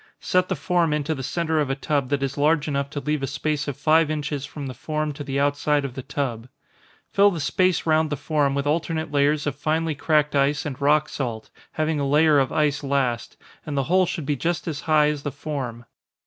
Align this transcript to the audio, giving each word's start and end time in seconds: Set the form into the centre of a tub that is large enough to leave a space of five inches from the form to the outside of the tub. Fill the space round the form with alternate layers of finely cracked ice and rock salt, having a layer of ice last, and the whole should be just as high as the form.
Set 0.19 0.49
the 0.49 0.55
form 0.55 0.93
into 0.93 1.13
the 1.13 1.21
centre 1.21 1.59
of 1.59 1.69
a 1.69 1.75
tub 1.75 2.09
that 2.09 2.23
is 2.23 2.35
large 2.35 2.67
enough 2.67 2.89
to 2.89 2.99
leave 2.99 3.21
a 3.21 3.27
space 3.27 3.67
of 3.67 3.77
five 3.77 4.09
inches 4.09 4.47
from 4.47 4.65
the 4.65 4.73
form 4.73 5.13
to 5.13 5.23
the 5.23 5.39
outside 5.39 5.85
of 5.85 5.93
the 5.93 6.01
tub. 6.01 6.47
Fill 7.11 7.29
the 7.29 7.39
space 7.39 7.85
round 7.85 8.09
the 8.09 8.17
form 8.17 8.55
with 8.55 8.65
alternate 8.65 9.11
layers 9.11 9.45
of 9.45 9.53
finely 9.55 9.93
cracked 9.93 10.35
ice 10.35 10.65
and 10.65 10.81
rock 10.81 11.07
salt, 11.07 11.51
having 11.73 11.99
a 11.99 12.09
layer 12.09 12.39
of 12.39 12.51
ice 12.51 12.83
last, 12.83 13.37
and 13.63 13.77
the 13.77 13.83
whole 13.83 14.07
should 14.07 14.25
be 14.25 14.35
just 14.35 14.67
as 14.67 14.81
high 14.81 15.05
as 15.07 15.21
the 15.21 15.29
form. 15.31 15.85